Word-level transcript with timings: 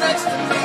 next 0.00 0.24
to 0.24 0.48
me. 0.48 0.57